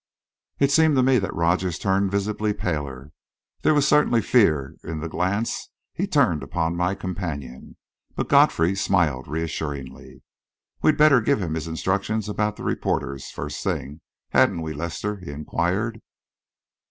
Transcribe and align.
It 0.59 0.71
seemed 0.71 0.95
to 0.95 1.03
me 1.03 1.19
that 1.19 1.31
Rogers 1.31 1.77
turned 1.77 2.09
visibly 2.09 2.53
paler; 2.53 3.11
there 3.61 3.75
was 3.75 3.87
certainly 3.87 4.19
fear 4.23 4.75
in 4.83 4.99
the 4.99 5.07
glance 5.07 5.69
he 5.93 6.07
turned 6.07 6.41
upon 6.41 6.75
my 6.75 6.95
companion. 6.95 7.77
But 8.15 8.27
Godfrey 8.27 8.73
smiled 8.73 9.27
reassuringly. 9.27 10.23
"We'd 10.81 10.97
better 10.97 11.21
give 11.21 11.39
him 11.39 11.53
his 11.53 11.67
instructions 11.67 12.27
about 12.27 12.55
the 12.55 12.63
reporters, 12.63 13.29
first 13.29 13.63
thing, 13.63 14.01
hadn't 14.29 14.63
we, 14.63 14.73
Lester?" 14.73 15.17
he 15.19 15.29
inquired. 15.29 16.01